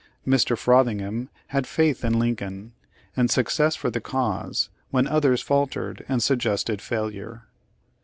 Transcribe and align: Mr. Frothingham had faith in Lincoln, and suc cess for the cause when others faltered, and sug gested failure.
Mr. 0.25 0.57
Frothingham 0.57 1.29
had 1.49 1.67
faith 1.67 2.03
in 2.03 2.17
Lincoln, 2.17 2.71
and 3.15 3.29
suc 3.29 3.51
cess 3.51 3.75
for 3.75 3.91
the 3.91 4.01
cause 4.01 4.69
when 4.89 5.05
others 5.05 5.43
faltered, 5.43 6.03
and 6.09 6.23
sug 6.23 6.39
gested 6.39 6.81
failure. 6.81 7.43